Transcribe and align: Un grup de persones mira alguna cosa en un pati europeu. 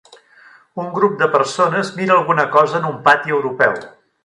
Un 0.83 0.87
grup 0.95 1.19
de 1.19 1.27
persones 1.35 1.93
mira 1.99 2.15
alguna 2.23 2.47
cosa 2.57 2.77
en 2.83 2.91
un 2.95 2.99
pati 3.11 3.37
europeu. 3.39 3.79